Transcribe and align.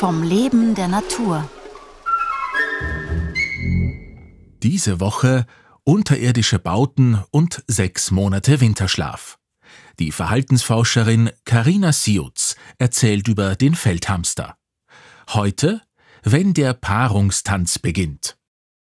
vom 0.00 0.22
Leben 0.22 0.74
der 0.74 0.88
Natur. 0.88 1.46
Diese 4.62 4.98
Woche 4.98 5.44
unterirdische 5.84 6.58
Bauten 6.58 7.22
und 7.30 7.62
sechs 7.66 8.10
Monate 8.10 8.62
Winterschlaf. 8.62 9.38
Die 9.98 10.10
Verhaltensforscherin 10.10 11.28
Karina 11.44 11.92
Siutz 11.92 12.56
erzählt 12.78 13.28
über 13.28 13.56
den 13.56 13.74
Feldhamster. 13.74 14.56
Heute, 15.34 15.82
wenn 16.22 16.54
der 16.54 16.72
Paarungstanz 16.72 17.78
beginnt. 17.78 18.38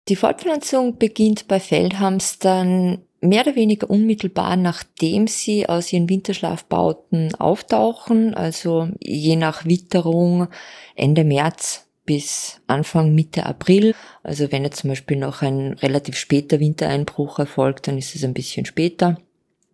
Die 0.07 0.15
Fortpflanzung 0.15 0.99
beginnt 0.99 1.49
bei 1.49 1.59
Feldhamstern 1.59 3.01
mehr 3.21 3.41
oder 3.41 3.55
weniger 3.55 3.89
unmittelbar 3.89 4.55
nachdem 4.55 5.27
sie 5.27 5.67
aus 5.67 5.91
ihren 5.91 6.09
Winterschlafbauten 6.09 7.35
auftauchen, 7.35 8.33
also 8.33 8.89
je 8.99 9.35
nach 9.35 9.65
Witterung 9.65 10.47
Ende 10.95 11.23
März 11.23 11.85
bis 12.05 12.59
Anfang 12.65 13.13
Mitte 13.13 13.45
April. 13.45 13.93
Also 14.23 14.51
wenn 14.51 14.63
jetzt 14.63 14.79
zum 14.79 14.89
Beispiel 14.89 15.17
noch 15.17 15.43
ein 15.43 15.73
relativ 15.73 16.17
später 16.17 16.59
Wintereinbruch 16.59 17.37
erfolgt, 17.37 17.87
dann 17.87 17.99
ist 17.99 18.15
es 18.15 18.23
ein 18.23 18.33
bisschen 18.33 18.65
später. 18.65 19.17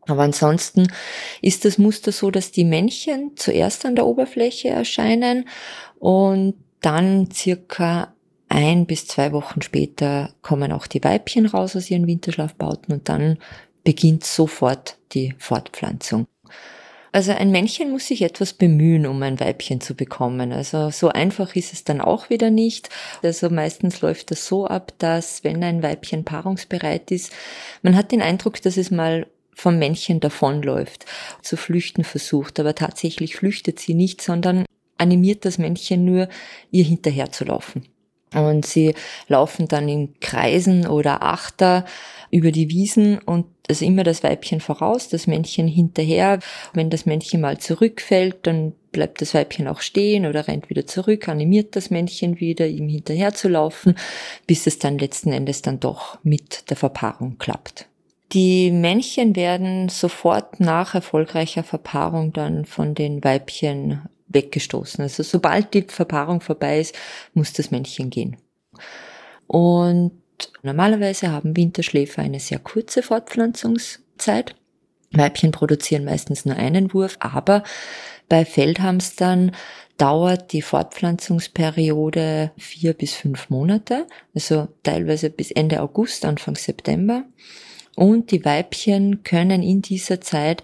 Aber 0.07 0.23
ansonsten 0.23 0.87
ist 1.41 1.65
das 1.65 1.77
Muster 1.77 2.11
so, 2.11 2.31
dass 2.31 2.51
die 2.51 2.65
Männchen 2.65 3.31
zuerst 3.37 3.85
an 3.85 3.95
der 3.95 4.05
Oberfläche 4.05 4.67
erscheinen 4.67 5.47
und 5.97 6.55
dann 6.81 7.31
circa 7.31 8.13
ein 8.49 8.85
bis 8.85 9.07
zwei 9.07 9.31
Wochen 9.31 9.61
später 9.61 10.33
kommen 10.41 10.71
auch 10.71 10.87
die 10.87 11.03
Weibchen 11.03 11.45
raus 11.45 11.75
aus 11.75 11.89
ihren 11.89 12.07
Winterschlafbauten 12.07 12.93
und 12.93 13.09
dann 13.09 13.37
beginnt 13.83 14.23
sofort 14.23 14.97
die 15.13 15.35
Fortpflanzung. 15.37 16.27
Also 17.15 17.31
ein 17.31 17.49
Männchen 17.49 17.91
muss 17.91 18.07
sich 18.07 18.23
etwas 18.23 18.51
bemühen, 18.51 19.05
um 19.05 19.23
ein 19.23 19.39
Weibchen 19.39 19.79
zu 19.79 19.95
bekommen. 19.95 20.51
Also 20.51 20.89
so 20.89 21.07
einfach 21.07 21.55
ist 21.55 21.71
es 21.71 21.85
dann 21.85 22.01
auch 22.01 22.29
wieder 22.29 22.49
nicht. 22.49 22.89
Also 23.23 23.49
meistens 23.49 24.01
läuft 24.01 24.31
das 24.31 24.45
so 24.45 24.67
ab, 24.67 24.91
dass 24.97 25.45
wenn 25.45 25.63
ein 25.63 25.81
Weibchen 25.81 26.25
paarungsbereit 26.25 27.11
ist, 27.11 27.31
man 27.83 27.95
hat 27.95 28.11
den 28.11 28.21
Eindruck, 28.21 28.61
dass 28.61 28.75
es 28.75 28.91
mal 28.91 29.27
vom 29.53 29.79
Männchen 29.79 30.19
davonläuft, 30.19 31.05
zu 31.41 31.55
flüchten 31.55 32.03
versucht, 32.03 32.59
aber 32.59 32.75
tatsächlich 32.75 33.37
flüchtet 33.37 33.79
sie 33.79 33.93
nicht, 33.93 34.21
sondern 34.21 34.65
animiert 34.97 35.45
das 35.45 35.57
Männchen 35.57 36.03
nur, 36.03 36.27
ihr 36.69 36.83
hinterher 36.83 37.31
zu 37.31 37.45
laufen. 37.45 37.87
Und 38.35 38.65
sie 38.65 38.93
laufen 39.27 39.67
dann 39.67 39.87
in 39.89 40.19
Kreisen 40.19 40.87
oder 40.87 41.23
Achter 41.23 41.85
über 42.31 42.51
die 42.51 42.69
Wiesen 42.69 43.19
und 43.19 43.45
also 43.67 43.85
immer 43.85 44.03
das 44.03 44.23
Weibchen 44.23 44.59
voraus, 44.59 45.09
das 45.09 45.27
Männchen 45.27 45.67
hinterher. 45.67 46.39
Wenn 46.73 46.89
das 46.89 47.05
Männchen 47.05 47.41
mal 47.41 47.57
zurückfällt, 47.57 48.37
dann 48.43 48.73
bleibt 48.91 49.21
das 49.21 49.33
Weibchen 49.33 49.67
auch 49.67 49.81
stehen 49.81 50.25
oder 50.25 50.47
rennt 50.47 50.69
wieder 50.69 50.85
zurück, 50.85 51.27
animiert 51.27 51.75
das 51.75 51.89
Männchen 51.89 52.39
wieder, 52.39 52.67
ihm 52.67 52.87
hinterher 52.87 53.33
zu 53.33 53.49
laufen, 53.49 53.95
bis 54.47 54.67
es 54.67 54.79
dann 54.79 54.97
letzten 54.97 55.31
Endes 55.31 55.61
dann 55.61 55.79
doch 55.79 56.19
mit 56.23 56.69
der 56.69 56.77
Verpaarung 56.77 57.37
klappt. 57.37 57.87
Die 58.31 58.71
Männchen 58.71 59.35
werden 59.35 59.89
sofort 59.89 60.59
nach 60.59 60.95
erfolgreicher 60.95 61.63
Verpaarung 61.63 62.33
dann 62.33 62.65
von 62.65 62.95
den 62.95 63.23
Weibchen 63.23 64.01
weggestoßen. 64.35 65.01
Also 65.01 65.23
sobald 65.23 65.73
die 65.73 65.81
Verpaarung 65.81 66.41
vorbei 66.41 66.79
ist, 66.79 66.95
muss 67.33 67.53
das 67.53 67.71
Männchen 67.71 68.11
gehen. 68.11 68.37
Und 69.47 70.11
normalerweise 70.61 71.31
haben 71.31 71.57
Winterschläfer 71.57 72.21
eine 72.21 72.39
sehr 72.39 72.59
kurze 72.59 73.01
Fortpflanzungszeit. 73.01 74.55
Weibchen 75.11 75.51
produzieren 75.51 76.05
meistens 76.05 76.45
nur 76.45 76.57
einen 76.57 76.93
Wurf, 76.93 77.17
aber 77.19 77.63
bei 78.27 78.43
Feldhamstern 78.43 79.51
dauert 79.97 80.51
die 80.51 80.61
Fortpflanzungsperiode 80.61 82.51
vier 82.57 82.93
bis 82.93 83.13
fünf 83.13 83.49
Monate, 83.49 84.07
also 84.33 84.67
teilweise 84.83 85.29
bis 85.29 85.51
Ende 85.51 85.81
August, 85.81 86.25
Anfang 86.25 86.55
September. 86.55 87.23
Und 87.95 88.31
die 88.31 88.43
Weibchen 88.43 89.23
können 89.23 89.63
in 89.63 89.81
dieser 89.81 90.19
Zeit 90.19 90.63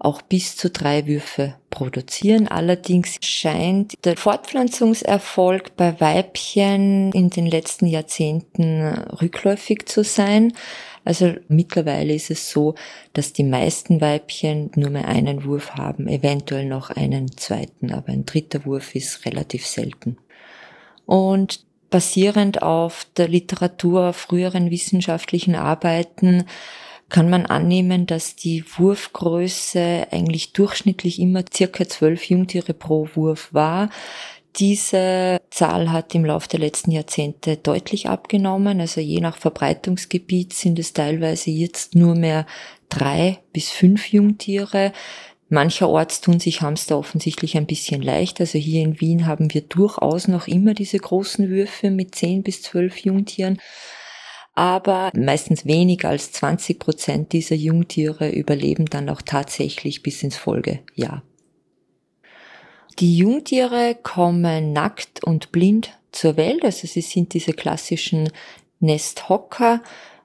auch 0.00 0.22
bis 0.22 0.56
zu 0.56 0.70
drei 0.70 1.06
Würfe 1.06 1.54
produzieren. 1.68 2.48
Allerdings 2.48 3.18
scheint 3.20 3.94
der 4.04 4.16
Fortpflanzungserfolg 4.16 5.76
bei 5.76 6.00
Weibchen 6.00 7.12
in 7.12 7.28
den 7.30 7.46
letzten 7.46 7.86
Jahrzehnten 7.86 8.82
rückläufig 9.20 9.86
zu 9.86 10.02
sein. 10.02 10.54
Also 11.04 11.34
mittlerweile 11.48 12.14
ist 12.14 12.30
es 12.30 12.50
so, 12.50 12.74
dass 13.12 13.34
die 13.34 13.44
meisten 13.44 14.00
Weibchen 14.00 14.70
nur 14.74 14.90
mehr 14.90 15.06
einen 15.06 15.44
Wurf 15.44 15.72
haben, 15.72 16.08
eventuell 16.08 16.64
noch 16.64 16.90
einen 16.90 17.36
zweiten, 17.36 17.92
aber 17.92 18.08
ein 18.08 18.24
dritter 18.24 18.64
Wurf 18.64 18.94
ist 18.94 19.26
relativ 19.26 19.66
selten. 19.66 20.16
Und 21.04 21.64
basierend 21.90 22.62
auf 22.62 23.06
der 23.16 23.28
Literatur, 23.28 24.14
früheren 24.14 24.70
wissenschaftlichen 24.70 25.56
Arbeiten, 25.56 26.44
kann 27.10 27.28
man 27.28 27.46
annehmen, 27.46 28.06
dass 28.06 28.36
die 28.36 28.64
Wurfgröße 28.78 30.06
eigentlich 30.10 30.52
durchschnittlich 30.52 31.18
immer 31.18 31.44
circa 31.52 31.86
zwölf 31.86 32.24
Jungtiere 32.24 32.72
pro 32.72 33.08
Wurf 33.14 33.52
war. 33.52 33.90
Diese 34.56 35.40
Zahl 35.50 35.92
hat 35.92 36.14
im 36.14 36.24
Laufe 36.24 36.48
der 36.48 36.60
letzten 36.60 36.90
Jahrzehnte 36.90 37.56
deutlich 37.56 38.08
abgenommen. 38.08 38.80
Also 38.80 39.00
je 39.00 39.20
nach 39.20 39.36
Verbreitungsgebiet 39.36 40.52
sind 40.52 40.78
es 40.78 40.92
teilweise 40.92 41.50
jetzt 41.50 41.94
nur 41.94 42.14
mehr 42.14 42.46
drei 42.88 43.38
bis 43.52 43.70
fünf 43.70 44.12
Jungtiere. 44.12 44.92
Mancherorts 45.48 46.20
tun 46.20 46.40
sich 46.40 46.62
Hamster 46.62 46.98
offensichtlich 46.98 47.56
ein 47.56 47.66
bisschen 47.66 48.02
leicht. 48.02 48.40
Also 48.40 48.58
hier 48.58 48.82
in 48.82 49.00
Wien 49.00 49.26
haben 49.26 49.52
wir 49.52 49.62
durchaus 49.62 50.28
noch 50.28 50.46
immer 50.46 50.74
diese 50.74 50.98
großen 50.98 51.48
Würfe 51.48 51.90
mit 51.90 52.14
zehn 52.14 52.42
bis 52.42 52.62
zwölf 52.62 52.98
Jungtieren 52.98 53.58
aber 54.60 55.10
meistens 55.16 55.64
weniger 55.64 56.10
als 56.10 56.32
20 56.32 56.78
Prozent 56.78 57.32
dieser 57.32 57.54
Jungtiere 57.54 58.28
überleben 58.28 58.84
dann 58.84 59.08
auch 59.08 59.22
tatsächlich 59.22 60.02
bis 60.02 60.22
ins 60.22 60.36
Folgejahr. 60.36 61.22
Die 62.98 63.16
Jungtiere 63.16 63.96
kommen 64.02 64.74
nackt 64.74 65.24
und 65.24 65.50
blind 65.50 65.98
zur 66.12 66.36
Welt, 66.36 66.62
also 66.62 66.86
sie 66.86 67.00
sind 67.00 67.32
diese 67.32 67.54
klassischen 67.54 68.28
Nesthocker 68.80 69.80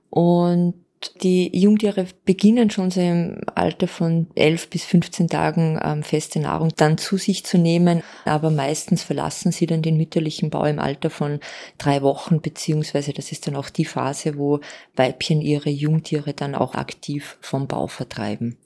und 0.10 0.74
die 1.22 1.50
Jungtiere 1.58 2.08
beginnen 2.26 2.70
schon 2.70 2.92
so 2.92 3.02
im 3.02 3.42
Alter 3.54 3.88
von 3.88 4.28
11 4.36 4.70
bis 4.70 4.84
15 4.86 5.28
Tagen 5.28 5.80
ähm, 5.84 6.04
feste 6.04 6.40
Nahrung 6.40 6.72
dann 6.76 6.98
zu 6.98 7.18
sich 7.18 7.46
zu 7.46 7.58
nehmen, 7.58 8.04
aber 8.26 8.52
meistens 8.52 9.04
verlassen 9.04 9.52
sie 9.52 9.66
dann 9.66 9.82
den 9.82 9.98
mütterlichen 9.98 10.50
Bau 10.50 10.66
im 10.66 10.80
Alter 10.80 11.10
von 11.10 11.40
drei 11.78 12.02
Wochen, 12.02 12.42
beziehungsweise 12.42 13.14
das 13.14 13.32
ist 13.32 13.48
dann 13.48 13.56
auch 13.56 13.70
die 13.70 13.86
Phase, 13.86 14.38
wo 14.38 14.60
Weibchen 14.96 15.42
ihre 15.42 15.70
Jungtiere 15.70 16.34
dann 16.34 16.56
auch 16.56 16.76
aktiv 16.76 17.38
vom 17.42 17.68
Bau 17.68 17.88
vertreiben. 17.88 18.58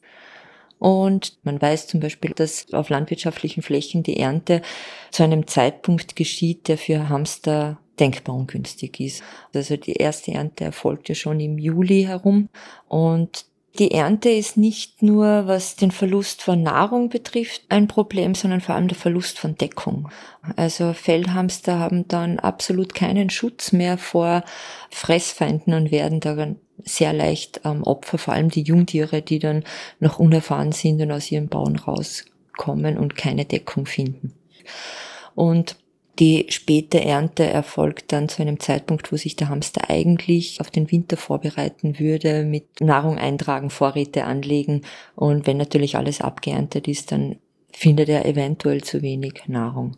Und 0.80 1.38
man 1.44 1.62
weiß 1.62 1.88
zum 1.88 2.00
Beispiel, 2.00 2.32
dass 2.32 2.74
auf 2.74 2.90
landwirtschaftlichen 2.90 3.62
Flächen 3.62 4.02
die 4.02 4.18
Ernte 4.18 4.62
zu 5.12 5.24
einem 5.24 5.46
Zeitpunkt 5.46 6.16
geschieht, 6.16 6.70
der 6.70 6.78
für 6.78 7.10
Hamster 7.10 7.80
denkbar 8.00 8.36
ungünstig 8.36 9.00
ist. 9.00 9.24
Also 9.54 9.78
die 9.78 9.94
erste 9.94 10.34
Ernte 10.34 10.64
erfolgte 10.64 11.16
schon 11.16 11.40
im 11.40 11.58
Juli 11.58 12.04
herum 12.04 12.50
und 12.88 13.46
die 13.78 13.92
Ernte 13.92 14.30
ist 14.30 14.58
nicht 14.58 15.04
nur, 15.04 15.48
was 15.48 15.76
den 15.76 15.92
Verlust 15.92 16.42
von 16.42 16.64
Nahrung 16.64 17.10
betrifft, 17.10 17.62
ein 17.70 17.88
Problem, 17.88 18.34
sondern 18.34 18.62
vor 18.62 18.76
allem 18.76 18.88
der 18.88 18.98
Verlust 18.98 19.38
von 19.38 19.56
Deckung. 19.56 20.10
Also 20.56 20.94
Feldhamster 20.94 21.78
haben 21.78 22.08
dann 22.08 22.40
absolut 22.40 22.96
keinen 22.96 23.30
Schutz 23.30 23.72
mehr 23.72 23.98
vor 23.98 24.44
Fressfeinden 24.90 25.74
und 25.76 25.92
werden 25.92 26.20
da 26.20 26.56
sehr 26.84 27.14
leicht 27.14 27.62
ähm, 27.64 27.84
Opfer, 27.84 28.18
vor 28.18 28.34
allem 28.34 28.50
die 28.50 28.64
Jungtiere, 28.64 29.22
die 29.22 29.40
dann 29.40 29.64
noch 30.00 30.20
unerfahren 30.20 30.72
sind 30.72 31.02
und 31.02 31.12
aus 31.12 31.32
ihren 31.32 31.48
Bauen 31.48 31.76
rauskommen 31.76 32.98
und 32.98 33.16
keine 33.16 33.46
Deckung 33.46 33.86
finden. 33.86 34.34
Und 35.36 35.78
die 36.20 36.48
späte 36.50 37.02
Ernte 37.04 37.46
erfolgt 37.46 38.12
dann 38.12 38.28
zu 38.28 38.42
einem 38.42 38.60
Zeitpunkt, 38.60 39.12
wo 39.12 39.16
sich 39.16 39.38
der 39.38 39.48
Hamster 39.48 39.90
eigentlich 39.90 40.60
auf 40.60 40.70
den 40.70 40.92
Winter 40.92 41.16
vorbereiten 41.16 41.98
würde, 41.98 42.44
mit 42.44 42.82
Nahrung 42.82 43.18
eintragen, 43.18 43.70
Vorräte 43.70 44.26
anlegen. 44.26 44.82
Und 45.16 45.48
wenn 45.48 45.56
natürlich 45.56 45.96
alles 45.96 46.20
abgeerntet 46.20 46.90
ist, 46.90 47.14
dann 47.14 47.38
findet 47.72 48.10
er 48.10 48.26
eventuell 48.26 48.84
zu 48.84 49.02
wenig 49.02 49.44
Nahrung. 49.48 49.96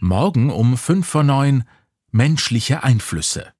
Morgen 0.00 0.50
um 0.50 0.76
fünf 0.76 1.06
vor 1.06 1.22
neun 1.22 1.64
menschliche 2.10 2.82
Einflüsse. 2.82 3.52